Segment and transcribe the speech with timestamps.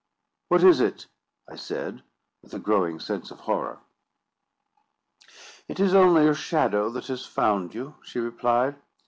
[0.49, 1.05] "What is it?"
[1.47, 2.01] I said,
[2.41, 3.81] with a growing sense of horror.
[5.67, 8.77] "It is only your shadow that has found you," she replied.